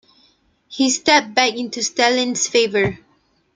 He 0.67 0.89
stepped 0.89 1.35
back 1.35 1.53
into 1.53 1.83
Stalin's 1.83 2.47
favor. 2.47 2.97